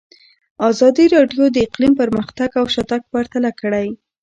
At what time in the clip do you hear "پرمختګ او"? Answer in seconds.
2.01-2.65